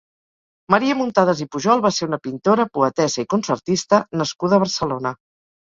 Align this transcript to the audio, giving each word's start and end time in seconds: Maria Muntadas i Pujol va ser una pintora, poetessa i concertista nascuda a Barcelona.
Maria 0.75 0.95
Muntadas 1.01 1.43
i 1.45 1.47
Pujol 1.57 1.85
va 1.87 1.93
ser 1.99 2.09
una 2.09 2.19
pintora, 2.25 2.67
poetessa 2.79 3.25
i 3.27 3.29
concertista 3.37 4.05
nascuda 4.23 4.61
a 4.61 4.67
Barcelona. 4.67 5.19